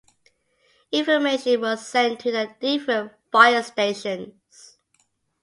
Information 0.91 1.61
was 1.61 1.85
sent 1.87 2.19
to 2.21 2.31
the 2.31 2.55
different 2.59 3.11
fire 3.31 3.61
stations. 3.61 4.79